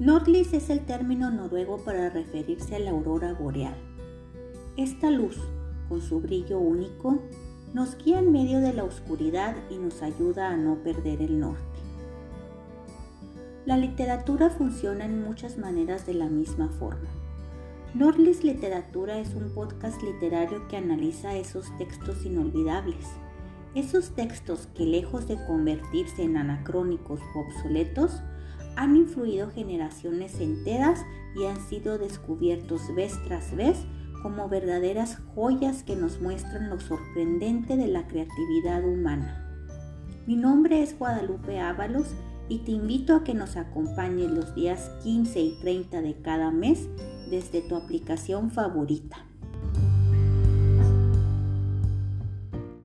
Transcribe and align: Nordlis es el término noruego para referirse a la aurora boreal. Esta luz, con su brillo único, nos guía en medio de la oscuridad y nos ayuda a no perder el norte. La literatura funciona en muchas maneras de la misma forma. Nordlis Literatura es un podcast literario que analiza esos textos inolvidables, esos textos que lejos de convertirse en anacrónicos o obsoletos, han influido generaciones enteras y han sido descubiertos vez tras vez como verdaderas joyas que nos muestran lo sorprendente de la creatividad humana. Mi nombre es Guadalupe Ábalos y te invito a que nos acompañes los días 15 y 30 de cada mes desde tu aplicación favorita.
Nordlis 0.00 0.52
es 0.54 0.70
el 0.70 0.80
término 0.80 1.30
noruego 1.30 1.78
para 1.84 2.10
referirse 2.10 2.74
a 2.74 2.80
la 2.80 2.90
aurora 2.90 3.32
boreal. 3.32 3.76
Esta 4.76 5.08
luz, 5.08 5.38
con 5.88 6.02
su 6.02 6.20
brillo 6.20 6.58
único, 6.58 7.20
nos 7.72 7.96
guía 7.96 8.18
en 8.18 8.32
medio 8.32 8.60
de 8.60 8.72
la 8.72 8.82
oscuridad 8.82 9.54
y 9.70 9.78
nos 9.78 10.02
ayuda 10.02 10.50
a 10.50 10.56
no 10.56 10.82
perder 10.82 11.22
el 11.22 11.38
norte. 11.38 11.62
La 13.66 13.76
literatura 13.76 14.50
funciona 14.50 15.04
en 15.04 15.22
muchas 15.22 15.58
maneras 15.58 16.06
de 16.06 16.14
la 16.14 16.26
misma 16.26 16.70
forma. 16.70 17.08
Nordlis 17.94 18.42
Literatura 18.42 19.20
es 19.20 19.32
un 19.34 19.54
podcast 19.54 20.02
literario 20.02 20.66
que 20.66 20.76
analiza 20.76 21.36
esos 21.36 21.66
textos 21.78 22.26
inolvidables, 22.26 23.06
esos 23.76 24.10
textos 24.10 24.66
que 24.74 24.86
lejos 24.86 25.28
de 25.28 25.36
convertirse 25.46 26.24
en 26.24 26.36
anacrónicos 26.36 27.20
o 27.36 27.40
obsoletos, 27.40 28.22
han 28.76 28.96
influido 28.96 29.50
generaciones 29.50 30.40
enteras 30.40 31.04
y 31.36 31.46
han 31.46 31.60
sido 31.68 31.98
descubiertos 31.98 32.94
vez 32.94 33.18
tras 33.24 33.54
vez 33.54 33.78
como 34.22 34.48
verdaderas 34.48 35.18
joyas 35.34 35.82
que 35.82 35.96
nos 35.96 36.20
muestran 36.20 36.70
lo 36.70 36.80
sorprendente 36.80 37.76
de 37.76 37.88
la 37.88 38.06
creatividad 38.06 38.84
humana. 38.84 39.40
Mi 40.26 40.36
nombre 40.36 40.82
es 40.82 40.98
Guadalupe 40.98 41.60
Ábalos 41.60 42.06
y 42.48 42.60
te 42.60 42.72
invito 42.72 43.16
a 43.16 43.24
que 43.24 43.34
nos 43.34 43.56
acompañes 43.56 44.30
los 44.30 44.54
días 44.54 44.90
15 45.02 45.40
y 45.40 45.58
30 45.60 46.00
de 46.00 46.14
cada 46.22 46.50
mes 46.50 46.88
desde 47.30 47.60
tu 47.60 47.76
aplicación 47.76 48.50
favorita. 48.50 49.26